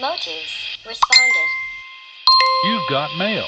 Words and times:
Motus 0.00 0.80
responded. 0.84 1.48
You've 2.64 2.82
got 2.90 3.16
mail. 3.16 3.44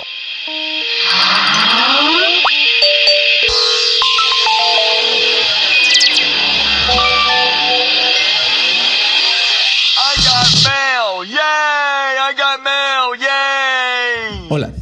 I 9.98 10.14
got 10.22 10.48
mail! 10.62 11.24
Yay! 11.24 11.36
I 11.36 12.32
got 12.38 12.62
mail! 12.62 13.16
Yay! 13.18 14.46
Hola, 14.48 14.72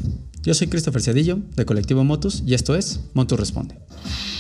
yo 0.43 0.53
soy 0.53 0.67
Christopher 0.67 1.01
Cedillo 1.01 1.39
de 1.57 1.65
Colectivo 1.65 2.05
Motus 2.05 2.43
y 2.45 2.53
esto 2.53 2.77
es 2.77 3.01
Motus 3.15 3.41
Responde. 3.41 3.84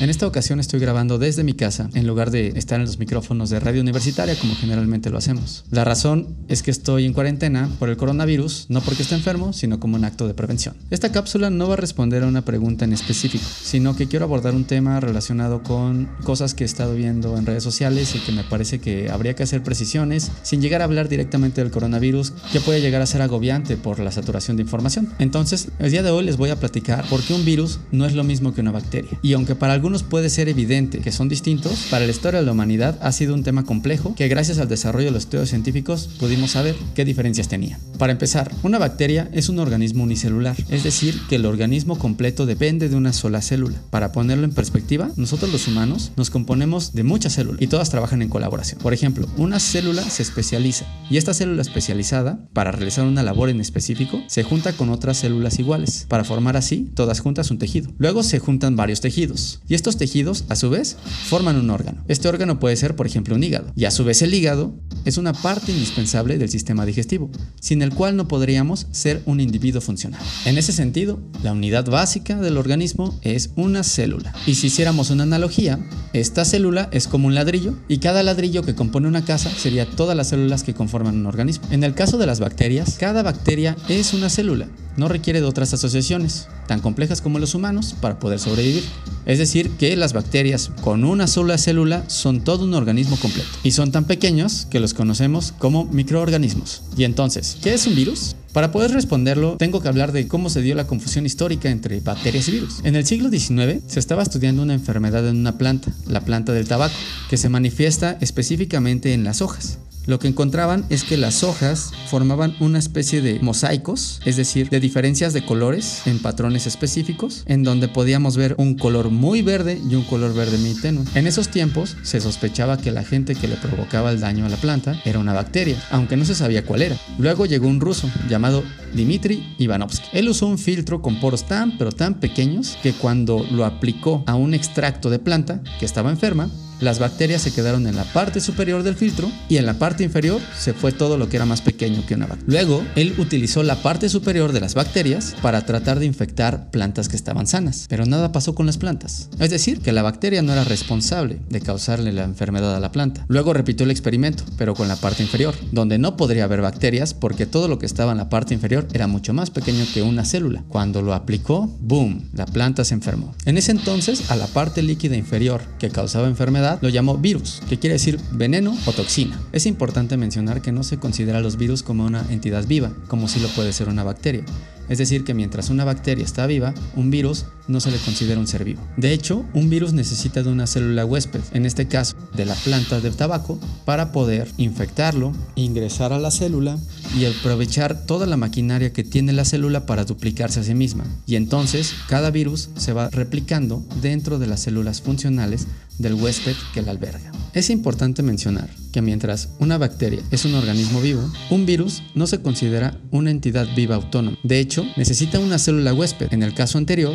En 0.04 0.10
esta 0.10 0.26
ocasión 0.26 0.60
estoy 0.60 0.80
grabando 0.80 1.16
desde 1.16 1.44
mi 1.44 1.54
casa 1.54 1.88
en 1.94 2.06
lugar 2.06 2.30
de 2.30 2.48
estar 2.56 2.78
en 2.78 2.84
los 2.84 2.98
micrófonos 2.98 3.48
de 3.48 3.58
radio 3.58 3.80
universitaria 3.80 4.36
como 4.38 4.54
generalmente 4.54 5.08
lo 5.08 5.16
hacemos. 5.16 5.64
La 5.70 5.82
razón 5.82 6.36
es 6.46 6.62
que 6.62 6.70
estoy 6.70 7.06
en 7.06 7.14
cuarentena 7.14 7.70
por 7.78 7.88
el 7.88 7.96
coronavirus, 7.96 8.66
no 8.68 8.82
porque 8.82 9.00
esté 9.00 9.14
enfermo, 9.14 9.54
sino 9.54 9.80
como 9.80 9.96
un 9.96 10.04
acto 10.04 10.28
de 10.28 10.34
prevención. 10.34 10.76
Esta 10.90 11.10
cápsula 11.10 11.48
no 11.48 11.68
va 11.68 11.72
a 11.72 11.78
responder 11.78 12.22
a 12.22 12.26
una 12.26 12.44
pregunta 12.44 12.84
en 12.84 12.92
específico, 12.92 13.46
sino 13.62 13.96
que 13.96 14.06
quiero 14.06 14.26
abordar 14.26 14.54
un 14.54 14.66
tema 14.66 15.00
relacionado 15.00 15.62
con 15.62 16.10
cosas 16.22 16.52
que 16.52 16.64
he 16.64 16.66
estado 16.66 16.94
viendo 16.94 17.38
en 17.38 17.46
redes 17.46 17.62
sociales 17.62 18.14
y 18.14 18.18
que 18.18 18.32
me 18.32 18.44
parece 18.44 18.80
que 18.80 19.08
habría 19.08 19.32
que 19.32 19.44
hacer 19.44 19.62
precisiones 19.62 20.30
sin 20.42 20.60
llegar 20.60 20.82
a 20.82 20.84
hablar 20.84 21.08
directamente 21.08 21.62
del 21.62 21.70
coronavirus 21.70 22.34
que 22.52 22.60
puede 22.60 22.82
llegar 22.82 23.00
a 23.00 23.06
ser 23.06 23.22
agobiante 23.22 23.78
por 23.78 24.00
la 24.00 24.12
saturación 24.12 24.58
de 24.58 24.64
información. 24.64 25.08
Entonces, 25.18 25.68
el 25.78 25.90
día 25.90 26.02
de 26.02 26.10
hoy 26.10 26.26
les 26.26 26.36
voy 26.36 26.50
a 26.50 26.60
platicar 26.60 27.08
por 27.08 27.22
qué 27.22 27.32
un 27.32 27.46
virus 27.46 27.80
no 27.90 28.04
es 28.04 28.12
lo 28.12 28.22
mismo 28.22 28.52
que 28.52 28.60
una 28.60 28.70
bacteria. 28.70 29.18
Y 29.22 29.32
aunque 29.32 29.54
para 29.54 29.72
algunos 29.72 29.93
puede 30.02 30.30
ser 30.30 30.48
evidente 30.48 30.98
que 30.98 31.12
son 31.12 31.28
distintos, 31.28 31.86
para 31.90 32.04
la 32.04 32.10
historia 32.10 32.40
de 32.40 32.46
la 32.46 32.52
humanidad 32.52 32.98
ha 33.02 33.12
sido 33.12 33.34
un 33.34 33.42
tema 33.42 33.64
complejo 33.64 34.14
que 34.14 34.28
gracias 34.28 34.58
al 34.58 34.68
desarrollo 34.68 35.06
de 35.06 35.12
los 35.12 35.24
estudios 35.24 35.50
científicos 35.50 36.08
pudimos 36.18 36.52
saber 36.52 36.74
qué 36.94 37.04
diferencias 37.04 37.48
tenían. 37.48 37.80
Para 37.98 38.12
empezar, 38.12 38.50
una 38.62 38.78
bacteria 38.78 39.28
es 39.32 39.48
un 39.48 39.58
organismo 39.58 40.04
unicelular, 40.04 40.56
es 40.68 40.82
decir, 40.82 41.20
que 41.28 41.36
el 41.36 41.46
organismo 41.46 41.98
completo 41.98 42.46
depende 42.46 42.88
de 42.88 42.96
una 42.96 43.12
sola 43.12 43.40
célula. 43.42 43.80
Para 43.90 44.12
ponerlo 44.12 44.44
en 44.44 44.52
perspectiva, 44.52 45.10
nosotros 45.16 45.52
los 45.52 45.68
humanos 45.68 46.12
nos 46.16 46.30
componemos 46.30 46.92
de 46.92 47.04
muchas 47.04 47.34
células 47.34 47.62
y 47.62 47.66
todas 47.66 47.90
trabajan 47.90 48.22
en 48.22 48.28
colaboración. 48.28 48.80
Por 48.80 48.94
ejemplo, 48.94 49.28
una 49.36 49.60
célula 49.60 50.02
se 50.02 50.22
especializa 50.22 50.86
y 51.10 51.16
esta 51.16 51.34
célula 51.34 51.62
especializada, 51.62 52.38
para 52.52 52.72
realizar 52.72 53.04
una 53.04 53.22
labor 53.22 53.48
en 53.48 53.60
específico, 53.60 54.22
se 54.26 54.42
junta 54.42 54.72
con 54.72 54.90
otras 54.90 55.18
células 55.18 55.58
iguales, 55.58 56.06
para 56.08 56.24
formar 56.24 56.56
así, 56.56 56.90
todas 56.94 57.20
juntas, 57.20 57.50
un 57.50 57.58
tejido. 57.58 57.90
Luego 57.98 58.22
se 58.22 58.38
juntan 58.38 58.76
varios 58.76 59.00
tejidos 59.00 59.60
y 59.68 59.73
estos 59.74 59.96
tejidos, 59.96 60.44
a 60.48 60.56
su 60.56 60.70
vez, 60.70 60.96
forman 61.28 61.56
un 61.56 61.70
órgano. 61.70 62.04
Este 62.08 62.28
órgano 62.28 62.58
puede 62.58 62.76
ser, 62.76 62.96
por 62.96 63.06
ejemplo, 63.06 63.34
un 63.34 63.42
hígado. 63.42 63.72
Y 63.76 63.84
a 63.84 63.90
su 63.90 64.04
vez 64.04 64.22
el 64.22 64.34
hígado 64.34 64.74
es 65.04 65.18
una 65.18 65.32
parte 65.32 65.72
indispensable 65.72 66.38
del 66.38 66.48
sistema 66.48 66.86
digestivo, 66.86 67.30
sin 67.60 67.82
el 67.82 67.94
cual 67.94 68.16
no 68.16 68.28
podríamos 68.28 68.86
ser 68.92 69.22
un 69.26 69.40
individuo 69.40 69.80
funcional. 69.80 70.20
En 70.44 70.58
ese 70.58 70.72
sentido, 70.72 71.20
la 71.42 71.52
unidad 71.52 71.86
básica 71.86 72.40
del 72.40 72.56
organismo 72.56 73.18
es 73.22 73.50
una 73.56 73.82
célula. 73.82 74.32
Y 74.46 74.54
si 74.54 74.68
hiciéramos 74.68 75.10
una 75.10 75.24
analogía, 75.24 75.78
esta 76.12 76.44
célula 76.44 76.88
es 76.92 77.08
como 77.08 77.26
un 77.26 77.34
ladrillo 77.34 77.74
y 77.88 77.98
cada 77.98 78.22
ladrillo 78.22 78.62
que 78.62 78.74
compone 78.74 79.08
una 79.08 79.24
casa 79.24 79.50
sería 79.50 79.86
todas 79.86 80.16
las 80.16 80.28
células 80.28 80.62
que 80.62 80.74
conforman 80.74 81.16
un 81.16 81.26
organismo. 81.26 81.66
En 81.70 81.84
el 81.84 81.94
caso 81.94 82.18
de 82.18 82.26
las 82.26 82.40
bacterias, 82.40 82.96
cada 82.98 83.22
bacteria 83.22 83.76
es 83.88 84.14
una 84.14 84.30
célula 84.30 84.68
no 84.96 85.08
requiere 85.08 85.40
de 85.40 85.46
otras 85.46 85.72
asociaciones, 85.74 86.48
tan 86.66 86.80
complejas 86.80 87.20
como 87.20 87.38
los 87.38 87.54
humanos, 87.54 87.94
para 88.00 88.18
poder 88.18 88.38
sobrevivir. 88.38 88.84
Es 89.26 89.38
decir, 89.38 89.70
que 89.72 89.96
las 89.96 90.12
bacterias 90.12 90.70
con 90.82 91.04
una 91.04 91.26
sola 91.26 91.58
célula 91.58 92.08
son 92.08 92.42
todo 92.42 92.64
un 92.64 92.74
organismo 92.74 93.16
completo 93.16 93.48
y 93.62 93.72
son 93.72 93.92
tan 93.92 94.04
pequeños 94.04 94.66
que 94.70 94.80
los 94.80 94.94
conocemos 94.94 95.52
como 95.58 95.84
microorganismos. 95.84 96.82
Y 96.96 97.04
entonces, 97.04 97.56
¿qué 97.62 97.74
es 97.74 97.86
un 97.86 97.94
virus? 97.94 98.36
Para 98.54 98.70
poder 98.70 98.92
responderlo, 98.92 99.56
tengo 99.56 99.80
que 99.80 99.88
hablar 99.88 100.12
de 100.12 100.28
cómo 100.28 100.48
se 100.48 100.62
dio 100.62 100.76
la 100.76 100.86
confusión 100.86 101.26
histórica 101.26 101.70
entre 101.70 101.98
bacterias 101.98 102.46
y 102.46 102.52
virus. 102.52 102.80
En 102.84 102.94
el 102.94 103.04
siglo 103.04 103.28
XIX 103.28 103.82
se 103.88 103.98
estaba 103.98 104.22
estudiando 104.22 104.62
una 104.62 104.74
enfermedad 104.74 105.28
en 105.28 105.38
una 105.38 105.58
planta, 105.58 105.90
la 106.06 106.20
planta 106.20 106.52
del 106.52 106.68
tabaco, 106.68 106.94
que 107.28 107.36
se 107.36 107.48
manifiesta 107.48 108.16
específicamente 108.20 109.12
en 109.12 109.24
las 109.24 109.42
hojas. 109.42 109.78
Lo 110.06 110.18
que 110.18 110.28
encontraban 110.28 110.84
es 110.90 111.02
que 111.02 111.16
las 111.16 111.42
hojas 111.42 111.90
formaban 112.08 112.54
una 112.60 112.78
especie 112.78 113.22
de 113.22 113.40
mosaicos, 113.40 114.20
es 114.26 114.36
decir, 114.36 114.68
de 114.68 114.78
diferencias 114.78 115.32
de 115.32 115.44
colores 115.46 116.02
en 116.06 116.18
patrones 116.18 116.66
específicos, 116.66 117.42
en 117.46 117.62
donde 117.62 117.88
podíamos 117.88 118.36
ver 118.36 118.54
un 118.58 118.74
color 118.76 119.10
muy 119.10 119.40
verde 119.40 119.80
y 119.88 119.94
un 119.94 120.04
color 120.04 120.34
verde 120.34 120.58
muy 120.58 120.74
tenue. 120.74 121.04
En 121.14 121.26
esos 121.26 121.48
tiempos 121.48 121.96
se 122.02 122.20
sospechaba 122.20 122.76
que 122.76 122.92
la 122.92 123.02
gente 123.02 123.34
que 123.34 123.48
le 123.48 123.56
provocaba 123.56 124.10
el 124.10 124.20
daño 124.20 124.44
a 124.44 124.50
la 124.50 124.56
planta 124.56 125.00
era 125.06 125.18
una 125.18 125.32
bacteria, 125.32 125.82
aunque 125.90 126.16
no 126.16 126.26
se 126.26 126.34
sabía 126.34 126.66
cuál 126.66 126.82
era. 126.82 126.96
Luego 127.18 127.46
llegó 127.46 127.66
un 127.66 127.80
ruso 127.80 128.10
llamado 128.28 128.62
Dmitry 128.94 129.54
Ivanovsky. 129.58 130.06
Él 130.12 130.28
usó 130.28 130.46
un 130.46 130.58
filtro 130.58 131.00
con 131.00 131.18
poros 131.18 131.46
tan 131.46 131.78
pero 131.78 131.92
tan 131.92 132.20
pequeños 132.20 132.78
que 132.82 132.92
cuando 132.92 133.46
lo 133.50 133.64
aplicó 133.64 134.22
a 134.26 134.34
un 134.34 134.52
extracto 134.54 135.08
de 135.08 135.18
planta 135.18 135.62
que 135.78 135.86
estaba 135.86 136.10
enferma, 136.10 136.50
las 136.84 136.98
bacterias 136.98 137.42
se 137.42 137.52
quedaron 137.52 137.86
en 137.86 137.96
la 137.96 138.04
parte 138.04 138.40
superior 138.40 138.82
del 138.82 138.94
filtro 138.94 139.30
y 139.48 139.56
en 139.56 139.66
la 139.66 139.74
parte 139.74 140.04
inferior 140.04 140.40
se 140.58 140.74
fue 140.74 140.92
todo 140.92 141.18
lo 141.18 141.28
que 141.28 141.36
era 141.36 141.46
más 141.46 141.62
pequeño 141.62 142.06
que 142.06 142.14
una 142.14 142.26
bacteria. 142.26 142.44
Luego, 142.46 142.84
él 142.94 143.14
utilizó 143.18 143.62
la 143.62 143.76
parte 143.82 144.08
superior 144.08 144.52
de 144.52 144.60
las 144.60 144.74
bacterias 144.74 145.34
para 145.42 145.64
tratar 145.66 145.98
de 145.98 146.06
infectar 146.06 146.70
plantas 146.70 147.08
que 147.08 147.16
estaban 147.16 147.46
sanas, 147.46 147.86
pero 147.88 148.06
nada 148.06 148.32
pasó 148.32 148.54
con 148.54 148.66
las 148.66 148.78
plantas. 148.78 149.28
Es 149.38 149.50
decir, 149.50 149.80
que 149.80 149.92
la 149.92 150.02
bacteria 150.02 150.42
no 150.42 150.52
era 150.52 150.64
responsable 150.64 151.40
de 151.48 151.60
causarle 151.60 152.12
la 152.12 152.24
enfermedad 152.24 152.76
a 152.76 152.80
la 152.80 152.92
planta. 152.92 153.24
Luego 153.28 153.52
repitió 153.52 153.84
el 153.84 153.90
experimento, 153.90 154.44
pero 154.56 154.74
con 154.74 154.88
la 154.88 154.96
parte 154.96 155.22
inferior, 155.22 155.54
donde 155.72 155.98
no 155.98 156.16
podría 156.16 156.44
haber 156.44 156.60
bacterias 156.60 157.14
porque 157.14 157.46
todo 157.46 157.68
lo 157.68 157.78
que 157.78 157.86
estaba 157.86 158.12
en 158.12 158.18
la 158.18 158.28
parte 158.28 158.54
inferior 158.54 158.86
era 158.92 159.06
mucho 159.06 159.32
más 159.32 159.50
pequeño 159.50 159.84
que 159.92 160.02
una 160.02 160.24
célula. 160.24 160.64
Cuando 160.68 161.02
lo 161.02 161.14
aplicó, 161.14 161.74
¡boom!, 161.80 162.28
la 162.34 162.46
planta 162.46 162.84
se 162.84 162.94
enfermó. 162.94 163.34
En 163.46 163.56
ese 163.56 163.72
entonces, 163.72 164.30
a 164.30 164.36
la 164.36 164.46
parte 164.46 164.82
líquida 164.82 165.16
inferior 165.16 165.62
que 165.78 165.90
causaba 165.90 166.28
enfermedad, 166.28 166.73
lo 166.80 166.88
llamó 166.88 167.16
virus, 167.16 167.62
que 167.68 167.78
quiere 167.78 167.94
decir 167.94 168.20
veneno 168.32 168.76
o 168.86 168.92
toxina. 168.92 169.40
Es 169.52 169.66
importante 169.66 170.16
mencionar 170.16 170.62
que 170.62 170.72
no 170.72 170.82
se 170.82 170.98
considera 170.98 171.38
a 171.38 171.40
los 171.40 171.56
virus 171.56 171.82
como 171.82 172.04
una 172.04 172.24
entidad 172.30 172.66
viva, 172.66 172.92
como 173.08 173.28
si 173.28 173.40
lo 173.40 173.48
puede 173.48 173.72
ser 173.72 173.88
una 173.88 174.04
bacteria. 174.04 174.44
Es 174.88 174.98
decir, 174.98 175.24
que 175.24 175.34
mientras 175.34 175.70
una 175.70 175.84
bacteria 175.84 176.24
está 176.24 176.46
viva, 176.46 176.74
un 176.96 177.10
virus 177.10 177.46
no 177.68 177.80
se 177.80 177.90
le 177.90 177.98
considera 177.98 178.38
un 178.38 178.46
ser 178.46 178.64
vivo. 178.64 178.82
De 178.96 179.12
hecho, 179.12 179.44
un 179.54 179.70
virus 179.70 179.92
necesita 179.92 180.42
de 180.42 180.50
una 180.50 180.66
célula 180.66 181.04
huésped, 181.04 181.40
en 181.52 181.66
este 181.66 181.88
caso 181.88 182.14
de 182.34 182.44
la 182.44 182.54
planta 182.54 183.00
del 183.00 183.16
tabaco, 183.16 183.58
para 183.84 184.12
poder 184.12 184.48
infectarlo, 184.58 185.32
ingresar 185.54 186.12
a 186.12 186.18
la 186.18 186.30
célula 186.30 186.78
y 187.18 187.24
aprovechar 187.24 188.06
toda 188.06 188.26
la 188.26 188.36
maquinaria 188.36 188.92
que 188.92 189.04
tiene 189.04 189.32
la 189.32 189.44
célula 189.44 189.86
para 189.86 190.04
duplicarse 190.04 190.60
a 190.60 190.64
sí 190.64 190.74
misma. 190.74 191.04
Y 191.26 191.36
entonces, 191.36 191.94
cada 192.08 192.30
virus 192.30 192.70
se 192.76 192.92
va 192.92 193.08
replicando 193.10 193.84
dentro 194.02 194.38
de 194.38 194.46
las 194.46 194.60
células 194.60 195.00
funcionales 195.00 195.66
del 195.98 196.14
huésped 196.14 196.56
que 196.72 196.82
la 196.82 196.90
alberga. 196.90 197.32
Es 197.54 197.70
importante 197.70 198.24
mencionar 198.24 198.68
que 198.92 199.00
mientras 199.00 199.50
una 199.60 199.78
bacteria 199.78 200.20
es 200.32 200.44
un 200.44 200.56
organismo 200.56 201.00
vivo, 201.00 201.22
un 201.50 201.66
virus 201.66 202.02
no 202.16 202.26
se 202.26 202.42
considera 202.42 202.98
una 203.12 203.30
entidad 203.30 203.68
viva 203.76 203.94
autónoma. 203.94 204.36
De 204.42 204.58
hecho, 204.58 204.84
necesita 204.96 205.38
una 205.38 205.58
célula 205.58 205.94
huésped. 205.94 206.32
En 206.32 206.42
el 206.42 206.52
caso 206.52 206.78
anterior, 206.78 207.14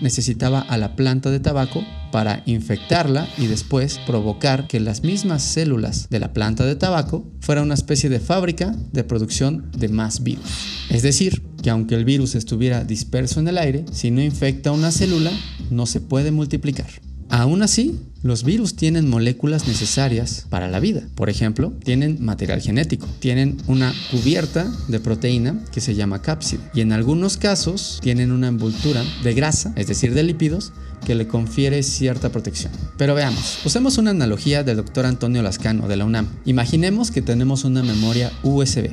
necesitaba 0.00 0.60
a 0.60 0.76
la 0.76 0.94
planta 0.94 1.32
de 1.32 1.40
tabaco 1.40 1.84
para 2.12 2.44
infectarla 2.46 3.28
y 3.36 3.48
después 3.48 3.98
provocar 4.06 4.68
que 4.68 4.78
las 4.78 5.02
mismas 5.02 5.42
células 5.42 6.08
de 6.08 6.20
la 6.20 6.32
planta 6.32 6.64
de 6.64 6.76
tabaco 6.76 7.28
fuera 7.40 7.62
una 7.62 7.74
especie 7.74 8.08
de 8.08 8.20
fábrica 8.20 8.72
de 8.92 9.02
producción 9.02 9.72
de 9.76 9.88
más 9.88 10.22
virus. 10.22 10.44
Es 10.88 11.02
decir, 11.02 11.42
que 11.64 11.70
aunque 11.70 11.96
el 11.96 12.04
virus 12.04 12.36
estuviera 12.36 12.84
disperso 12.84 13.40
en 13.40 13.48
el 13.48 13.58
aire, 13.58 13.84
si 13.90 14.12
no 14.12 14.22
infecta 14.22 14.70
una 14.70 14.92
célula, 14.92 15.32
no 15.68 15.86
se 15.86 16.00
puede 16.00 16.30
multiplicar. 16.30 17.09
Aún 17.30 17.62
así, 17.62 17.98
los 18.22 18.42
virus 18.42 18.74
tienen 18.74 19.08
moléculas 19.08 19.68
necesarias 19.68 20.46
para 20.50 20.68
la 20.68 20.80
vida. 20.80 21.02
Por 21.14 21.30
ejemplo, 21.30 21.72
tienen 21.84 22.18
material 22.20 22.60
genético, 22.60 23.06
tienen 23.20 23.56
una 23.68 23.94
cubierta 24.10 24.70
de 24.88 24.98
proteína 24.98 25.64
que 25.72 25.80
se 25.80 25.94
llama 25.94 26.22
cápside 26.22 26.60
y 26.74 26.80
en 26.80 26.92
algunos 26.92 27.36
casos 27.36 28.00
tienen 28.02 28.32
una 28.32 28.48
envoltura 28.48 29.04
de 29.22 29.32
grasa, 29.32 29.72
es 29.76 29.86
decir, 29.86 30.12
de 30.12 30.24
lípidos, 30.24 30.72
que 31.06 31.14
le 31.14 31.28
confiere 31.28 31.82
cierta 31.82 32.30
protección. 32.30 32.72
Pero 32.98 33.14
veamos, 33.14 33.60
usemos 33.64 33.96
una 33.96 34.10
analogía 34.10 34.64
del 34.64 34.78
doctor 34.78 35.06
Antonio 35.06 35.40
Lascano 35.42 35.88
de 35.88 35.96
la 35.96 36.04
UNAM. 36.04 36.28
Imaginemos 36.44 37.10
que 37.10 37.22
tenemos 37.22 37.64
una 37.64 37.82
memoria 37.82 38.32
USB 38.42 38.90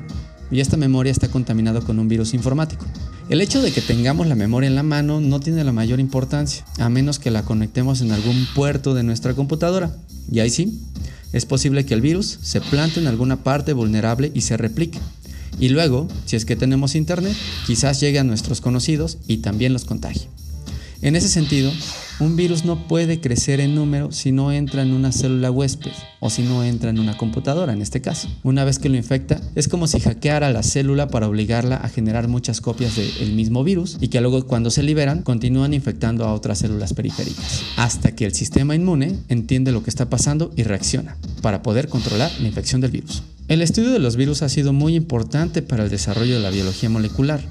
y 0.52 0.62
esta 0.62 0.78
memoria 0.78 1.12
está 1.12 1.28
contaminada 1.28 1.82
con 1.82 2.00
un 2.00 2.08
virus 2.08 2.34
informático. 2.34 2.86
El 3.30 3.42
hecho 3.42 3.62
de 3.62 3.74
que 3.74 3.82
tengamos 3.82 4.28
la 4.28 4.36
memoria 4.36 4.68
en 4.68 4.76
la 4.76 4.84
mano 4.84 5.20
no 5.20 5.42
tiene 5.42 5.66
la 5.66 5.74
mayor 5.74 6.00
importancia, 6.00 6.64
a 6.80 6.88
menos 6.88 7.20
que 7.20 7.30
la 7.30 7.44
conectemos 7.44 8.00
en 8.00 8.14
algún 8.14 8.48
puerto 8.56 8.94
de 8.94 9.04
nuestra 9.04 9.34
computadora. 9.34 9.94
Y 10.32 10.40
ahí 10.40 10.50
sí, 10.50 10.80
es 11.34 11.46
posible 11.46 11.86
que 11.86 11.94
el 11.94 12.00
virus 12.00 12.40
se 12.42 12.62
plante 12.62 13.02
en 13.02 13.08
alguna 13.08 13.44
parte 13.44 13.74
vulnerable 13.74 14.32
y 14.34 14.42
se 14.42 14.56
replique. 14.56 15.00
Y 15.60 15.70
luego, 15.70 16.08
si 16.26 16.38
es 16.38 16.46
que 16.46 16.56
tenemos 16.56 16.96
internet, 16.96 17.36
quizás 17.66 18.00
llegue 18.00 18.20
a 18.20 18.24
nuestros 18.24 18.62
conocidos 18.62 19.18
y 19.28 19.38
también 19.38 19.74
los 19.74 19.84
contagie. 19.84 20.30
En 21.02 21.16
ese 21.16 21.30
sentido, 21.30 21.72
un 22.20 22.36
virus 22.36 22.66
no 22.66 22.88
puede 22.88 23.22
crecer 23.22 23.60
en 23.60 23.76
número 23.76 24.12
si 24.12 24.32
no 24.32 24.52
entra 24.52 24.82
en 24.82 24.94
una 24.94 25.12
célula 25.12 25.52
huésped 25.52 25.92
o 26.20 26.32
si 26.32 26.42
no 26.42 26.64
entra 26.64 26.90
en 26.90 27.00
una 27.00 27.16
computadora 27.16 27.74
en 27.74 27.84
este 27.84 28.02
caso. 28.02 28.28
Una 28.42 28.64
vez 28.64 28.80
que 28.80 28.90
lo 28.90 28.98
infecta, 28.98 29.40
es 29.54 29.68
como 29.68 29.86
si 29.86 30.00
hackeara 30.00 30.52
la 30.52 30.64
célula 30.64 31.10
para 31.10 31.28
obligarla 31.28 31.76
a 31.76 31.90
generar 31.90 32.28
muchas 32.28 32.62
copias 32.62 32.96
del 32.96 33.34
mismo 33.34 33.64
virus 33.64 33.98
y 34.02 34.08
que 34.08 34.22
luego 34.22 34.48
cuando 34.48 34.72
se 34.72 34.82
liberan 34.82 35.22
continúan 35.22 35.76
infectando 35.76 36.26
a 36.26 36.34
otras 36.34 36.58
células 36.58 36.94
periféricas, 36.94 37.62
hasta 37.76 38.16
que 38.16 38.26
el 38.26 38.34
sistema 38.34 38.74
inmune 38.74 39.20
entiende 39.30 39.72
lo 39.72 39.84
que 39.84 39.92
está 39.92 40.10
pasando 40.10 40.52
y 40.56 40.64
reacciona 40.64 41.18
para 41.44 41.62
poder 41.62 41.90
controlar 41.90 42.32
la 42.40 42.48
infección 42.48 42.82
del 42.82 42.92
virus. 42.92 43.22
El 43.48 43.62
estudio 43.62 43.92
de 43.92 44.00
los 44.00 44.16
virus 44.16 44.42
ha 44.42 44.50
sido 44.50 44.74
muy 44.74 44.96
importante 44.96 45.62
para 45.62 45.84
el 45.84 45.92
desarrollo 45.92 46.34
de 46.34 46.42
la 46.42 46.50
biología 46.50 46.90
molecular, 46.90 47.42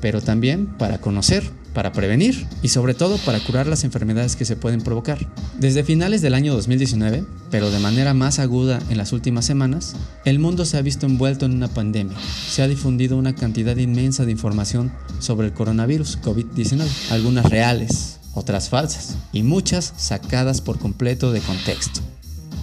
pero 0.00 0.22
también 0.22 0.66
para 0.78 0.98
conocer 0.98 1.44
para 1.76 1.92
prevenir 1.92 2.46
y 2.62 2.68
sobre 2.68 2.94
todo 2.94 3.18
para 3.18 3.38
curar 3.38 3.66
las 3.66 3.84
enfermedades 3.84 4.34
que 4.34 4.46
se 4.46 4.56
pueden 4.56 4.80
provocar. 4.80 5.18
Desde 5.60 5.84
finales 5.84 6.22
del 6.22 6.32
año 6.32 6.54
2019, 6.54 7.22
pero 7.50 7.70
de 7.70 7.78
manera 7.80 8.14
más 8.14 8.38
aguda 8.38 8.80
en 8.88 8.96
las 8.96 9.12
últimas 9.12 9.44
semanas, 9.44 9.94
el 10.24 10.38
mundo 10.38 10.64
se 10.64 10.78
ha 10.78 10.80
visto 10.80 11.04
envuelto 11.04 11.44
en 11.44 11.52
una 11.52 11.68
pandemia. 11.68 12.16
Se 12.48 12.62
ha 12.62 12.68
difundido 12.68 13.18
una 13.18 13.34
cantidad 13.34 13.76
inmensa 13.76 14.24
de 14.24 14.32
información 14.32 14.90
sobre 15.18 15.48
el 15.48 15.52
coronavirus 15.52 16.18
COVID-19, 16.22 16.88
algunas 17.10 17.50
reales, 17.50 18.20
otras 18.32 18.70
falsas 18.70 19.18
y 19.34 19.42
muchas 19.42 19.92
sacadas 19.98 20.62
por 20.62 20.78
completo 20.78 21.30
de 21.30 21.40
contexto, 21.40 22.00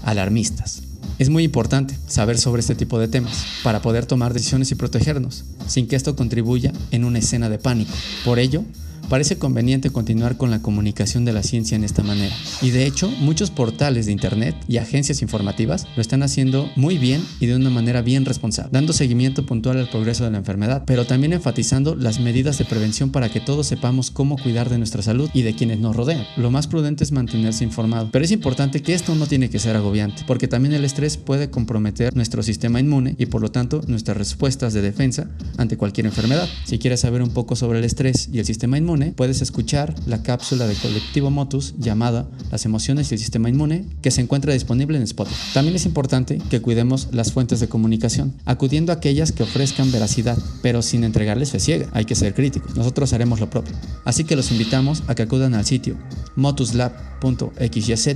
alarmistas. 0.05 0.81
Es 1.19 1.29
muy 1.29 1.43
importante 1.43 1.95
saber 2.07 2.39
sobre 2.39 2.61
este 2.61 2.73
tipo 2.73 2.97
de 2.97 3.09
temas 3.09 3.45
para 3.61 3.83
poder 3.83 4.07
tomar 4.07 4.33
decisiones 4.33 4.71
y 4.71 4.75
protegernos, 4.75 5.45
sin 5.67 5.87
que 5.87 5.95
esto 5.95 6.15
contribuya 6.15 6.73
en 6.89 7.05
una 7.05 7.19
escena 7.19 7.49
de 7.49 7.59
pánico. 7.59 7.93
Por 8.25 8.39
ello, 8.39 8.63
Parece 9.09 9.37
conveniente 9.37 9.91
continuar 9.91 10.37
con 10.37 10.49
la 10.49 10.61
comunicación 10.61 11.25
de 11.25 11.33
la 11.33 11.43
ciencia 11.43 11.75
en 11.75 11.83
esta 11.83 12.03
manera. 12.03 12.35
Y 12.61 12.71
de 12.71 12.85
hecho, 12.85 13.11
muchos 13.19 13.51
portales 13.51 14.05
de 14.05 14.11
Internet 14.11 14.55
y 14.67 14.77
agencias 14.77 15.21
informativas 15.21 15.87
lo 15.95 16.01
están 16.01 16.23
haciendo 16.23 16.69
muy 16.75 16.97
bien 16.97 17.21
y 17.39 17.45
de 17.45 17.55
una 17.55 17.69
manera 17.69 18.01
bien 18.01 18.25
responsable, 18.25 18.71
dando 18.71 18.93
seguimiento 18.93 19.45
puntual 19.45 19.77
al 19.77 19.89
progreso 19.89 20.23
de 20.23 20.31
la 20.31 20.37
enfermedad, 20.37 20.83
pero 20.87 21.05
también 21.05 21.33
enfatizando 21.33 21.95
las 21.95 22.19
medidas 22.19 22.57
de 22.57 22.65
prevención 22.65 23.11
para 23.11 23.29
que 23.29 23.39
todos 23.39 23.67
sepamos 23.67 24.09
cómo 24.09 24.37
cuidar 24.37 24.69
de 24.69 24.77
nuestra 24.77 25.01
salud 25.01 25.29
y 25.33 25.41
de 25.43 25.55
quienes 25.55 25.79
nos 25.79 25.95
rodean. 25.95 26.25
Lo 26.37 26.49
más 26.49 26.67
prudente 26.67 27.03
es 27.03 27.11
mantenerse 27.11 27.63
informado, 27.63 28.09
pero 28.11 28.25
es 28.25 28.31
importante 28.31 28.81
que 28.81 28.93
esto 28.93 29.15
no 29.15 29.27
tiene 29.27 29.49
que 29.49 29.59
ser 29.59 29.75
agobiante, 29.75 30.23
porque 30.25 30.47
también 30.47 30.73
el 30.73 30.85
estrés 30.85 31.17
puede 31.17 31.49
comprometer 31.49 32.15
nuestro 32.15 32.41
sistema 32.41 32.79
inmune 32.79 33.15
y 33.17 33.27
por 33.27 33.41
lo 33.41 33.51
tanto 33.51 33.81
nuestras 33.87 34.17
respuestas 34.17 34.73
de 34.73 34.81
defensa 34.81 35.29
ante 35.57 35.77
cualquier 35.77 36.07
enfermedad. 36.07 36.47
Si 36.65 36.79
quieres 36.79 37.01
saber 37.01 37.21
un 37.21 37.29
poco 37.29 37.55
sobre 37.55 37.79
el 37.79 37.85
estrés 37.85 38.29
y 38.31 38.39
el 38.39 38.45
sistema 38.45 38.77
inmune, 38.77 38.92
puedes 39.15 39.41
escuchar 39.41 39.95
la 40.05 40.23
cápsula 40.23 40.67
de 40.67 40.75
Colectivo 40.75 41.29
Motus 41.29 41.73
llamada 41.79 42.27
Las 42.51 42.65
emociones 42.65 43.11
y 43.11 43.15
el 43.15 43.19
sistema 43.19 43.49
inmune, 43.49 43.85
que 44.01 44.11
se 44.11 44.21
encuentra 44.21 44.53
disponible 44.53 44.97
en 44.97 45.03
Spotify. 45.03 45.35
También 45.53 45.75
es 45.75 45.85
importante 45.85 46.39
que 46.49 46.61
cuidemos 46.61 47.09
las 47.11 47.31
fuentes 47.31 47.59
de 47.59 47.67
comunicación, 47.67 48.33
acudiendo 48.45 48.91
a 48.91 48.95
aquellas 48.95 49.31
que 49.31 49.43
ofrezcan 49.43 49.91
veracidad, 49.91 50.37
pero 50.61 50.81
sin 50.81 51.03
entregarles 51.03 51.51
fe 51.51 51.59
ciega. 51.59 51.87
Hay 51.93 52.05
que 52.05 52.15
ser 52.15 52.33
críticos. 52.33 52.75
Nosotros 52.75 53.13
haremos 53.13 53.39
lo 53.39 53.49
propio. 53.49 53.73
Así 54.05 54.23
que 54.23 54.35
los 54.35 54.51
invitamos 54.51 55.03
a 55.07 55.15
que 55.15 55.23
acudan 55.23 55.53
al 55.55 55.65
sitio 55.65 55.97
motuslab.xyz 56.35 58.07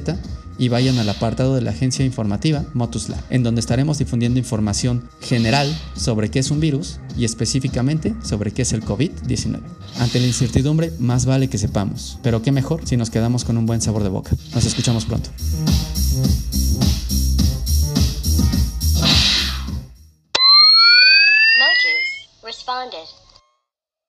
y 0.58 0.70
vayan 0.70 0.98
al 0.98 1.10
apartado 1.10 1.56
de 1.56 1.62
la 1.62 1.72
agencia 1.72 2.06
informativa 2.06 2.66
Motus 2.74 3.10
Lab, 3.10 3.24
en 3.30 3.44
donde 3.44 3.62
estaremos 3.62 3.98
difundiendo 3.98 4.40
información 4.40 5.04
general 5.22 5.76
sobre 5.96 6.30
qué 6.30 6.40
es 6.40 6.52
un 6.52 6.60
virus 6.60 7.00
y 7.18 7.26
específicamente 7.26 8.16
sobre 8.24 8.52
qué 8.52 8.64
es 8.64 8.74
el 8.74 8.84
COVID-19. 8.84 9.62
Ante 10.00 10.20
la 10.20 10.28
incertidumbre, 10.28 10.92
más 11.00 11.26
vale 11.26 11.50
que 11.50 11.58
sepamos, 11.58 12.20
pero 12.24 12.42
qué 12.42 12.52
mejor 12.52 12.82
si 12.86 12.98
nos 12.98 13.10
quedamos 13.10 13.44
con 13.44 13.58
un 13.58 13.66
buen 13.66 13.82
sabor 13.82 14.04
de 14.04 14.10
boca. 14.10 14.32
Nos 14.54 14.66
escuchamos 14.66 15.06
pronto. 15.06 15.30